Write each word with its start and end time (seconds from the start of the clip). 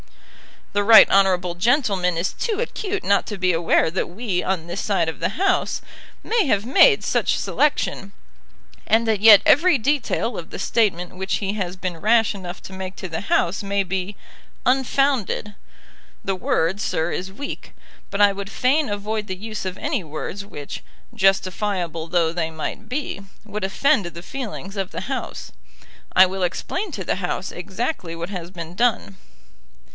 "The 0.73 0.83
right 0.83 1.07
honourable 1.11 1.53
gentleman 1.55 2.17
is 2.17 2.33
too 2.33 2.59
acute 2.59 3.03
not 3.03 3.27
to 3.27 3.37
be 3.37 3.51
aware 3.53 3.91
that 3.91 4.07
we 4.07 4.41
on 4.41 4.65
this 4.65 4.81
side 4.81 5.09
of 5.09 5.19
the 5.19 5.37
House 5.37 5.81
may 6.23 6.45
have 6.47 6.65
made 6.65 7.03
such 7.03 7.37
selection, 7.37 8.13
and 8.87 9.05
that 9.07 9.19
yet 9.19 9.41
every 9.45 9.77
detail 9.77 10.37
of 10.39 10.49
the 10.49 10.57
statement 10.57 11.17
which 11.17 11.35
he 11.35 11.53
has 11.53 11.75
been 11.75 11.97
rash 11.97 12.33
enough 12.33 12.63
to 12.63 12.73
make 12.73 12.95
to 12.95 13.09
the 13.09 13.21
House 13.21 13.61
may 13.61 13.83
be 13.83 14.15
unfounded. 14.65 15.53
The 16.23 16.35
word, 16.35 16.79
sir, 16.79 17.11
is 17.11 17.33
weak; 17.33 17.73
but 18.09 18.21
I 18.21 18.31
would 18.31 18.49
fain 18.49 18.89
avoid 18.89 19.27
the 19.27 19.35
use 19.35 19.65
of 19.65 19.77
any 19.77 20.03
words 20.03 20.45
which, 20.45 20.83
justifiable 21.13 22.07
though 22.07 22.31
they 22.31 22.49
might 22.49 22.89
be, 22.89 23.21
would 23.45 23.65
offend 23.65 24.05
the 24.05 24.23
feelings 24.23 24.77
of 24.77 24.91
the 24.91 25.01
House. 25.01 25.51
I 26.15 26.25
will 26.25 26.43
explain 26.43 26.91
to 26.93 27.03
the 27.03 27.15
House 27.17 27.51
exactly 27.51 28.15
what 28.15 28.29
has 28.29 28.49
been 28.49 28.73
done." 28.73 29.17